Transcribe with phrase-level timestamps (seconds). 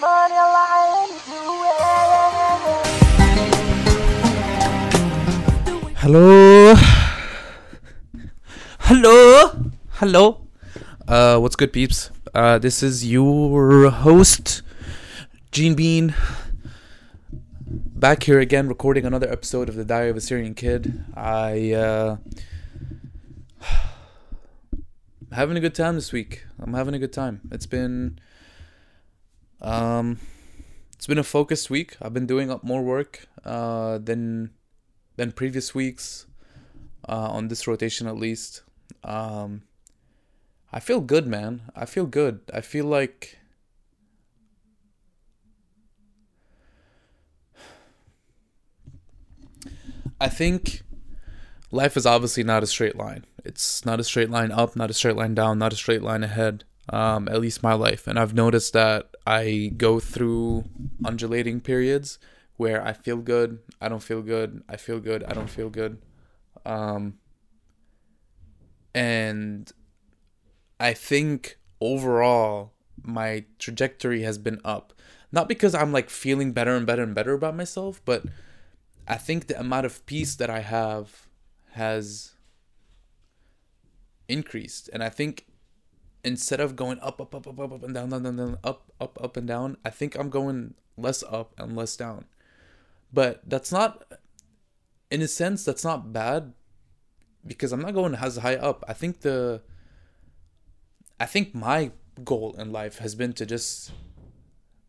[0.00, 1.20] money lying
[5.96, 6.74] Hello.
[8.78, 9.70] Hello.
[9.90, 10.40] Hello.
[11.06, 12.10] Uh, what's good, peeps?
[12.34, 14.62] Uh, this is your host,
[15.52, 16.14] Gene Bean,
[17.68, 21.04] back here again, recording another episode of the Diary of a Syrian Kid.
[21.14, 22.16] I uh,
[25.32, 26.46] having a good time this week.
[26.58, 27.42] I'm having a good time.
[27.52, 28.18] It's been
[29.60, 30.18] um,
[30.94, 31.96] it's been a focused week.
[32.00, 34.50] I've been doing up more work uh than
[35.16, 36.26] than previous weeks
[37.08, 38.62] uh, on this rotation at least.
[39.04, 39.62] Um,
[40.72, 41.62] I feel good, man.
[41.74, 42.40] I feel good.
[42.54, 43.38] I feel like
[50.20, 50.82] I think
[51.70, 53.24] life is obviously not a straight line.
[53.44, 56.22] It's not a straight line up, not a straight line down, not a straight line
[56.22, 56.64] ahead.
[56.88, 60.64] Um, at least my life, and I've noticed that I go through
[61.04, 62.18] undulating periods
[62.56, 65.98] where I feel good, I don't feel good, I feel good, I don't feel good.
[66.64, 67.18] Um,
[68.94, 69.70] and
[70.78, 72.72] I think overall
[73.02, 74.92] my trajectory has been up.
[75.32, 78.24] Not because I'm like feeling better and better and better about myself, but
[79.06, 81.28] I think the amount of peace that I have
[81.72, 82.32] has
[84.28, 84.90] increased.
[84.92, 85.46] And I think
[86.24, 88.92] instead of going up, up, up, up, up, up and down, down, down, down, up,
[89.00, 92.26] up, up and down, I think I'm going less up and less down.
[93.12, 94.04] But that's not,
[95.10, 96.52] in a sense, that's not bad
[97.46, 98.84] because I'm not going as high up.
[98.86, 99.62] I think the,
[101.18, 101.92] I think my
[102.24, 103.92] goal in life has been to just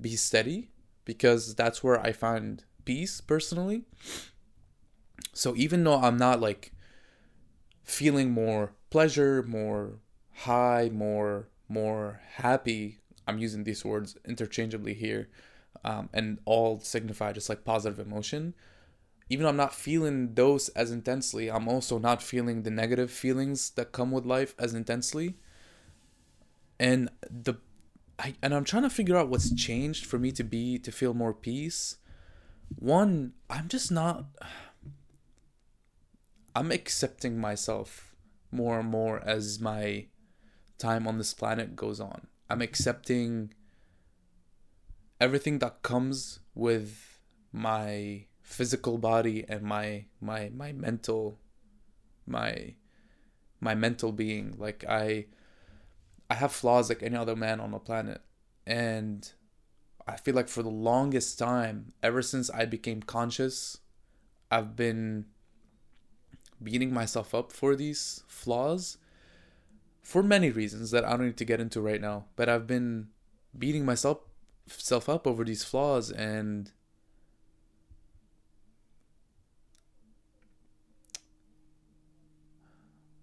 [0.00, 0.70] be steady
[1.04, 3.84] because that's where I find peace personally.
[5.34, 6.72] So even though I'm not like
[7.82, 10.00] feeling more pleasure, more
[10.38, 15.28] high, more more happy, I'm using these words interchangeably here
[15.84, 18.54] um, and all signify just like positive emotion.
[19.28, 23.70] Even though I'm not feeling those as intensely, I'm also not feeling the negative feelings
[23.70, 25.36] that come with life as intensely.
[26.80, 27.54] And the
[28.18, 31.12] I and I'm trying to figure out what's changed for me to be to feel
[31.12, 31.98] more peace.
[32.76, 34.26] One, I'm just not
[36.56, 38.14] I'm accepting myself
[38.50, 40.06] more and more as my
[40.78, 42.26] time on this planet goes on.
[42.48, 43.52] I'm accepting
[45.20, 47.20] everything that comes with
[47.52, 51.38] my physical body and my my my mental
[52.26, 52.74] my
[53.60, 54.54] my mental being.
[54.56, 55.26] Like i
[56.30, 58.22] i have flaws like any other man on the planet.
[58.66, 59.30] And
[60.06, 63.78] i feel like for the longest time ever since i became conscious
[64.50, 65.26] i've been
[66.62, 68.96] beating myself up for these flaws
[70.08, 73.08] for many reasons that i don't need to get into right now but i've been
[73.56, 74.18] beating myself
[74.66, 76.72] self up over these flaws and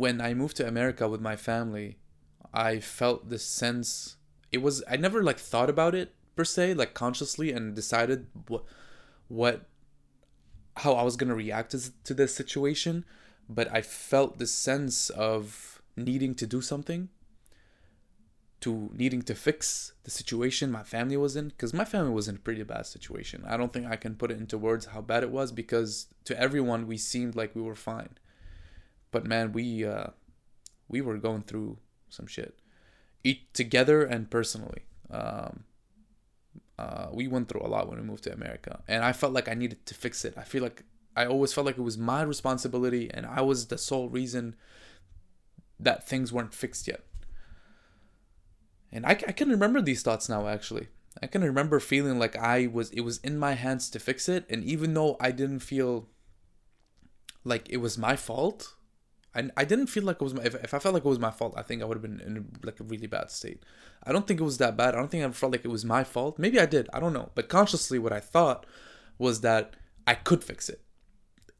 [0.00, 1.98] when I moved to America with my family,
[2.54, 4.16] I felt this sense
[4.50, 8.64] it was I never like thought about it per se like consciously and decided what
[9.28, 9.68] what
[10.78, 13.04] how I was going to react to, to this situation,
[13.46, 17.08] but I felt this sense of needing to do something
[18.60, 22.36] to needing to fix the situation my family was in because my family was in
[22.36, 23.42] a pretty bad situation.
[23.46, 26.38] I don't think I can put it into words how bad it was because to
[26.38, 28.18] everyone we seemed like we were fine.
[29.10, 30.08] But man, we uh
[30.88, 31.78] we were going through
[32.10, 32.58] some shit.
[33.24, 34.82] Eat together and personally.
[35.10, 35.64] Um
[36.78, 39.50] uh, we went through a lot when we moved to America, and I felt like
[39.50, 40.32] I needed to fix it.
[40.38, 40.82] I feel like
[41.14, 44.56] I always felt like it was my responsibility, and I was the sole reason
[45.82, 47.02] that things weren't fixed yet.
[48.92, 50.88] And I, I can remember these thoughts now, actually.
[51.22, 54.46] I can remember feeling like I was, it was in my hands to fix it.
[54.48, 56.08] And even though I didn't feel
[57.44, 58.74] like it was my fault,
[59.34, 61.18] I, I didn't feel like it was my, if, if I felt like it was
[61.18, 63.62] my fault, I think I would have been in like a really bad state.
[64.02, 64.94] I don't think it was that bad.
[64.94, 66.38] I don't think I felt like it was my fault.
[66.38, 66.88] Maybe I did.
[66.92, 67.30] I don't know.
[67.34, 68.66] But consciously, what I thought
[69.18, 69.74] was that
[70.06, 70.80] I could fix it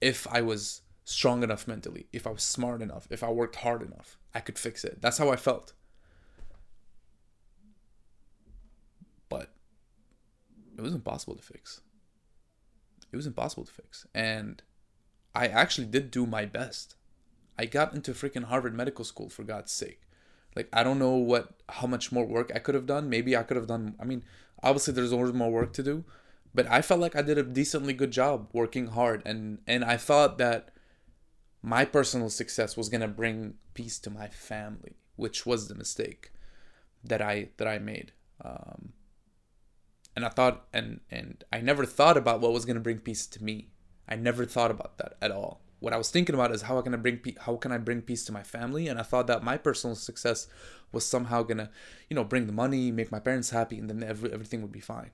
[0.01, 3.83] if I was strong enough mentally, if I was smart enough, if I worked hard
[3.83, 5.03] enough, I could fix it.
[5.03, 5.73] That's how I felt.
[9.29, 9.53] But
[10.77, 11.81] it was impossible to fix.
[13.13, 14.07] It was impossible to fix.
[14.15, 14.63] And
[15.35, 16.95] I actually did do my best.
[17.59, 20.03] I got into freaking Harvard Medical School for God's sake.
[20.55, 23.09] Like I don't know what how much more work I could have done.
[23.09, 24.25] Maybe I could have done I mean,
[24.63, 26.05] obviously there's always more work to do,
[26.55, 29.97] but I felt like I did a decently good job working hard and and I
[29.97, 30.71] thought that
[31.63, 36.33] my personal success was going to bring peace to my family, which was the mistake
[37.05, 38.13] that I that I made.
[38.45, 38.93] Um
[40.17, 43.45] and I thought and and I never thought about what was gonna bring peace to
[43.45, 43.71] me.
[44.09, 45.63] I never thought about that at all.
[45.79, 48.25] What I was thinking about is how can I bring how can I bring peace
[48.27, 50.47] to my family, and I thought that my personal success
[50.93, 51.71] was somehow gonna,
[52.09, 54.81] you know, bring the money, make my parents happy, and then every, everything would be
[54.81, 55.11] fine.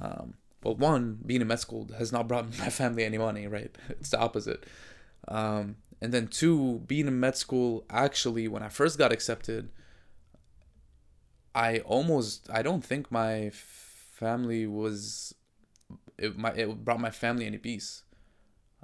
[0.00, 3.76] Um, well, one being in med school has not brought my family any money, right?
[3.88, 4.64] It's the opposite.
[5.28, 9.70] Um, and then two, being in med school, actually, when I first got accepted,
[11.54, 15.34] I almost I don't think my family was
[16.18, 18.02] it my it brought my family any peace.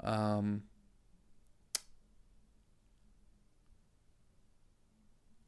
[0.03, 0.65] Um,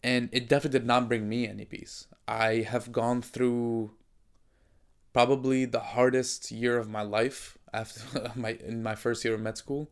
[0.03, 2.07] and it definitely did not bring me any peace.
[2.27, 3.93] I have gone through
[5.13, 9.59] probably the hardest year of my life after my in my first year of med
[9.59, 9.91] school.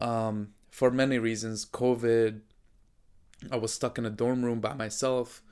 [0.00, 2.40] Um, for many reasons, COVID.
[3.50, 5.42] I was stuck in a dorm room by myself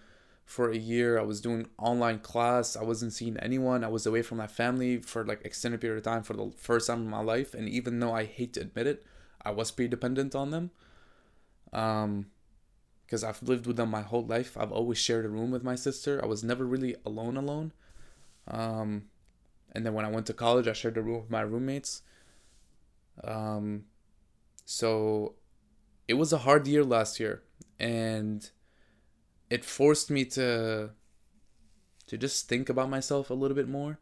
[0.44, 1.18] for a year.
[1.18, 2.76] I was doing online class.
[2.76, 3.84] I wasn't seeing anyone.
[3.84, 6.86] I was away from my family for like extended period of time for the first
[6.86, 7.54] time in my life.
[7.54, 9.04] And even though I hate to admit it,
[9.42, 10.70] I was pretty dependent on them.
[11.72, 12.26] Um,
[13.04, 14.56] because I've lived with them my whole life.
[14.58, 16.20] I've always shared a room with my sister.
[16.22, 17.72] I was never really alone alone.
[18.48, 19.04] Um,
[19.72, 22.02] and then when I went to college, I shared a room with my roommates.
[23.22, 23.84] Um,
[24.66, 25.36] so
[26.08, 27.42] it was a hard year last year,
[27.78, 28.50] and
[29.48, 30.90] it forced me to
[32.08, 33.98] to just think about myself a little bit more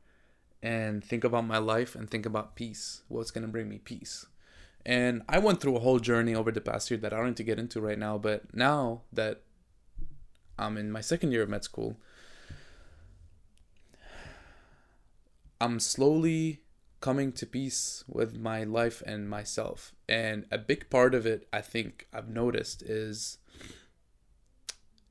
[0.63, 3.03] and think about my life and think about peace.
[3.09, 4.27] What's gonna bring me peace?
[4.87, 7.37] And I went through a whole journey over the past year that I don't need
[7.37, 9.43] to get into right now, but now that
[10.59, 11.97] I'm in my second year of med school,
[15.61, 16.64] I'm slowly
[17.05, 19.93] coming to peace with my life and myself.
[20.09, 23.37] And a big part of it, I think I've noticed, is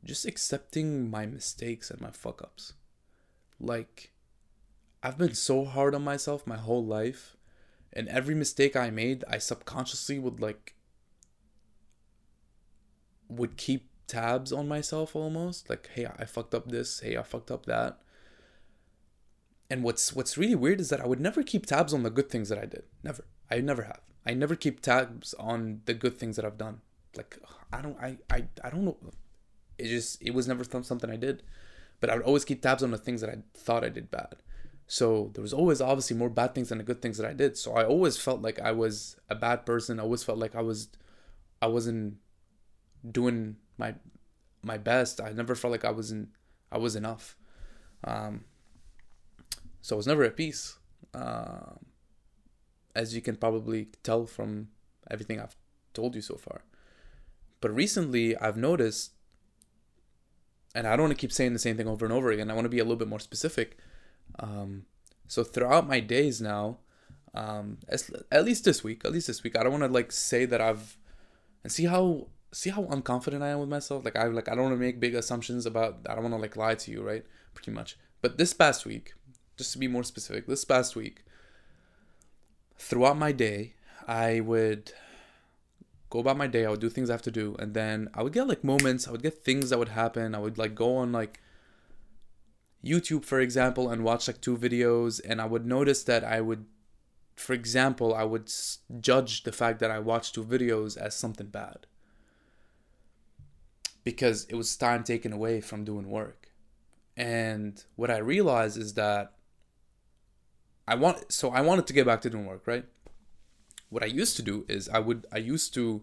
[0.04, 2.74] just accepting my mistakes and my fuck ups.
[3.60, 4.10] Like,
[5.04, 7.38] I've been so hard on myself my whole life,
[7.94, 10.74] and every mistake I made, I subconsciously would like,
[13.30, 15.69] would keep tabs on myself almost.
[15.69, 18.00] Like, hey, I fucked up this, hey, I fucked up that.
[19.69, 22.30] And what's what's really weird is that I would never keep tabs on the good
[22.30, 22.83] things that I did.
[23.04, 23.25] Never.
[23.50, 24.01] I never have.
[24.25, 26.81] I never keep tabs on the good things that I've done.
[27.15, 27.39] Like
[27.71, 28.98] I don't I I, I don't know
[29.77, 31.44] it just it was never something I did,
[32.00, 34.36] but I would always keep tabs on the things that I thought I did bad.
[34.88, 37.57] So there was always obviously more bad things than the good things that I did.
[37.57, 40.00] So I always felt like I was a bad person.
[40.00, 40.89] I always felt like I was
[41.62, 42.18] I wasn't
[43.09, 43.95] doing my
[44.62, 45.21] my best.
[45.21, 46.30] I never felt like I wasn't
[46.71, 47.38] I was enough.
[48.04, 48.45] Um,
[49.83, 50.77] so I was never at peace.
[51.13, 51.75] Uh,
[52.95, 54.69] as you can probably tell from
[55.12, 55.57] everything I've
[55.94, 56.63] told you so far.
[57.59, 59.12] But recently I've noticed
[60.74, 62.50] and I don't want to keep saying the same thing over and over again.
[62.50, 63.77] I want to be a little bit more specific.
[64.39, 64.85] Um,
[65.27, 66.77] so throughout my days now,
[67.35, 70.12] um, as, at least this week, at least this week, I don't want to like
[70.12, 70.97] say that I've
[71.63, 74.06] and see how see how unconfident I am with myself.
[74.06, 76.00] Like I like I don't want to make big assumptions about.
[76.07, 77.25] I don't want to like lie to you, right?
[77.53, 77.97] Pretty much.
[78.21, 79.13] But this past week,
[79.58, 81.24] just to be more specific, this past week,
[82.78, 83.74] throughout my day,
[84.08, 84.92] I would
[86.10, 86.66] go about my day.
[86.66, 89.08] I would do things I have to do, and then I would get like moments.
[89.08, 90.36] I would get things that would happen.
[90.36, 91.40] I would like go on like
[92.84, 96.66] YouTube, for example, and watch like two videos, and I would notice that I would,
[97.36, 98.52] for example, I would
[99.00, 101.88] judge the fact that I watched two videos as something bad
[104.04, 106.50] because it was time taken away from doing work.
[107.16, 109.33] And what I realized is that
[110.87, 112.85] I want so I wanted to get back to doing work, right?
[113.94, 116.02] what I used to do is I would I used to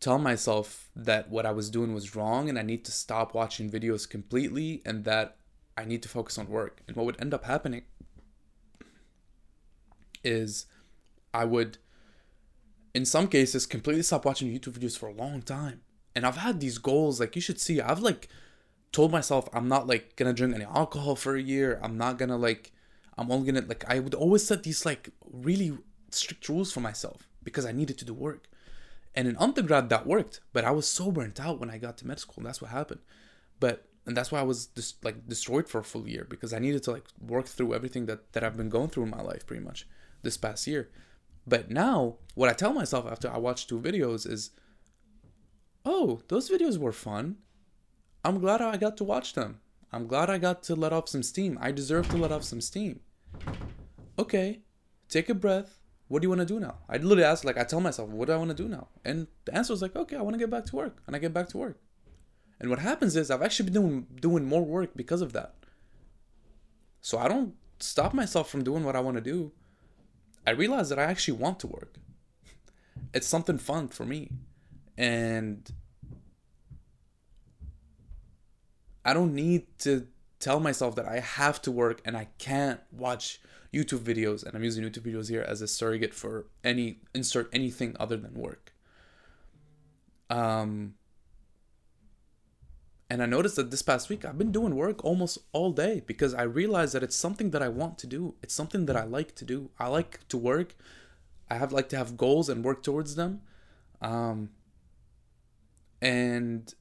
[0.00, 3.70] tell myself that what I was doing was wrong and I need to stop watching
[3.70, 5.38] videos completely and that
[5.78, 6.82] I need to focus on work.
[6.86, 7.84] And what would end up happening
[10.22, 10.66] is
[11.32, 11.78] I would
[12.94, 15.80] in some cases completely stop watching YouTube videos for a long time.
[16.14, 18.28] And I've had these goals like you should see I've like
[18.92, 21.80] told myself I'm not like gonna drink any alcohol for a year.
[21.82, 22.73] I'm not gonna like
[23.16, 25.76] I'm only gonna like I would always set these like really
[26.10, 28.48] strict rules for myself because I needed to do work.
[29.14, 32.06] And in undergrad that worked, but I was so burnt out when I got to
[32.06, 32.36] med school.
[32.38, 33.00] And that's what happened.
[33.60, 36.58] But and that's why I was just like destroyed for a full year because I
[36.58, 39.46] needed to like work through everything that that I've been going through in my life
[39.46, 39.86] pretty much
[40.22, 40.90] this past year.
[41.46, 44.50] But now what I tell myself after I watch two videos is
[45.84, 47.36] oh, those videos were fun.
[48.24, 49.60] I'm glad I got to watch them.
[49.94, 51.56] I'm glad I got to let off some steam.
[51.60, 52.98] I deserve to let off some steam.
[54.18, 54.58] Okay,
[55.08, 56.78] take a breath, what do you want to do now?
[56.88, 58.88] I literally ask, like, I tell myself, what do I want to do now?
[59.04, 61.00] And the answer is like, okay, I want to get back to work.
[61.06, 61.78] And I get back to work.
[62.58, 65.54] And what happens is I've actually been doing, doing more work because of that.
[67.00, 69.52] So I don't stop myself from doing what I want to do.
[70.44, 71.94] I realize that I actually want to work.
[73.14, 74.30] It's something fun for me.
[74.96, 75.70] And
[79.04, 80.06] I don't need to
[80.40, 83.40] tell myself that I have to work and I can't watch
[83.72, 84.44] YouTube videos.
[84.44, 88.34] And I'm using YouTube videos here as a surrogate for any insert anything other than
[88.34, 88.72] work.
[90.30, 90.94] Um,
[93.10, 96.34] and I noticed that this past week I've been doing work almost all day because
[96.34, 98.34] I realized that it's something that I want to do.
[98.42, 99.70] It's something that I like to do.
[99.78, 100.74] I like to work.
[101.50, 103.42] I have like to have goals and work towards them.
[104.00, 104.50] Um,
[106.00, 106.72] and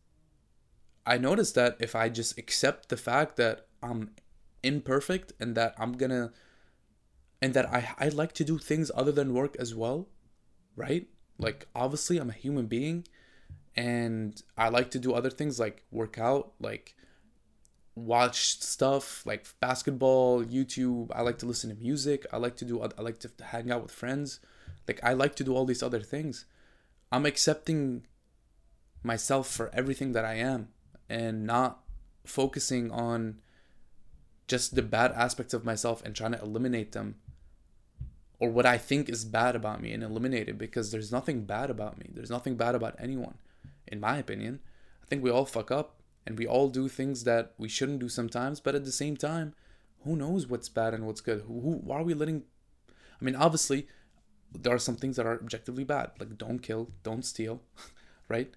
[1.05, 4.11] I noticed that if I just accept the fact that I'm
[4.61, 6.31] imperfect and that I'm gonna
[7.41, 10.07] and that I I like to do things other than work as well,
[10.75, 11.07] right?
[11.37, 13.05] Like obviously I'm a human being
[13.75, 16.95] and I like to do other things like work out, like
[17.95, 21.11] watch stuff like basketball, YouTube.
[21.13, 22.25] I like to listen to music.
[22.31, 24.39] I like to do I like to hang out with friends.
[24.87, 26.45] Like I like to do all these other things.
[27.11, 28.07] I'm accepting
[29.03, 30.69] myself for everything that I am
[31.09, 31.79] and not
[32.25, 33.39] focusing on
[34.47, 37.15] just the bad aspects of myself and trying to eliminate them
[38.39, 41.69] or what I think is bad about me and eliminate it because there's nothing bad
[41.69, 42.09] about me.
[42.13, 43.35] There's nothing bad about anyone,
[43.87, 44.59] in my opinion.
[45.01, 48.09] I think we all fuck up and we all do things that we shouldn't do
[48.09, 49.53] sometimes, but at the same time,
[50.03, 51.43] who knows what's bad and what's good?
[51.47, 52.43] Who, who why are we letting
[52.89, 53.87] I mean, obviously,
[54.53, 57.61] there are some things that are objectively bad, like don't kill, don't steal,
[58.27, 58.53] right?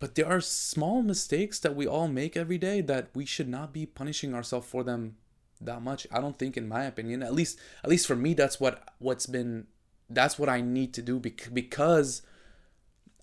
[0.00, 3.72] But there are small mistakes that we all make every day that we should not
[3.72, 5.16] be punishing ourselves for them
[5.60, 6.06] that much.
[6.12, 9.26] I don't think in my opinion, at least at least for me that's what what's
[9.26, 9.66] been
[10.08, 12.22] that's what I need to do because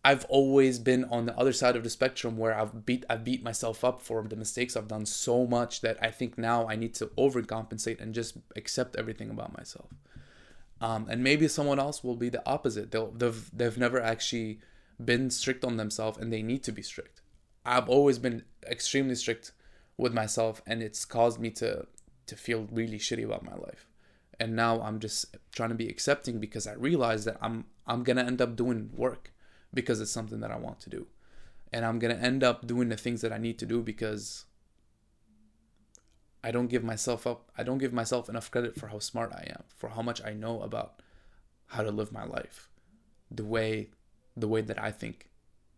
[0.03, 3.41] I've always been on the other side of the spectrum where I've beat I've beat
[3.41, 6.93] myself up for the mistakes I've done so much that I think now I need
[6.95, 9.89] to overcompensate and just accept everything about myself.
[10.81, 12.91] Um, and maybe someone else will be the opposite.
[12.91, 14.59] They'll, they've they've never actually
[15.03, 17.21] been strict on themselves and they need to be strict.
[17.65, 19.51] I've always been extremely strict
[19.97, 21.87] with myself and it's caused me to
[22.27, 23.87] to feel really shitty about my life.
[24.39, 28.17] And now I'm just trying to be accepting because I realize that I'm I'm going
[28.17, 29.31] to end up doing work
[29.73, 31.07] because it's something that I want to do.
[31.71, 34.45] And I'm going to end up doing the things that I need to do because
[36.43, 39.47] I don't give myself up I don't give myself enough credit for how smart I
[39.49, 41.01] am, for how much I know about
[41.67, 42.69] how to live my life.
[43.31, 43.89] The way
[44.35, 45.27] the way that I think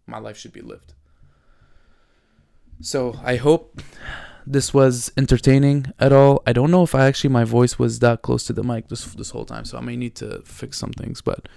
[0.05, 0.93] my life should be lived.
[2.81, 3.81] So I hope
[4.45, 6.41] this was entertaining at all.
[6.47, 9.05] I don't know if I actually my voice was that close to the mic this
[9.05, 11.21] this whole time, so I may need to fix some things.
[11.21, 11.49] But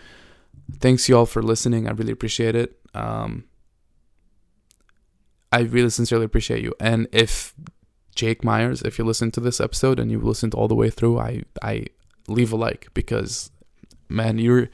[0.79, 1.87] thanks y'all for listening.
[1.87, 2.79] I really appreciate it.
[2.95, 3.45] Um,
[5.53, 6.75] I really sincerely appreciate you.
[6.81, 7.55] And if
[8.15, 11.19] Jake Myers, if you listen to this episode and you've listened all the way through,
[11.19, 11.87] I I
[12.29, 13.51] leave a like because
[14.09, 14.69] man, you're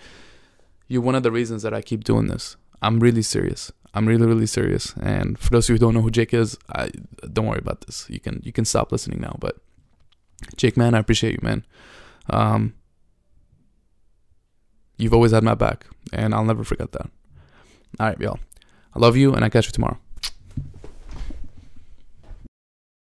[0.88, 2.56] you're one of the reasons that I keep doing this.
[2.82, 3.72] I'm really serious.
[3.94, 4.94] I'm really really serious.
[5.00, 6.90] And for those who don't know who Jake is, I
[7.32, 8.06] don't worry about this.
[8.08, 9.36] You can you can stop listening now.
[9.40, 9.56] But
[10.56, 11.64] Jake, man, I appreciate you, man.
[12.28, 12.74] Um,
[14.98, 17.08] you've always had my back, and I'll never forget that.
[17.98, 18.38] All right, y'all.
[18.94, 19.98] I love you, and I catch you tomorrow.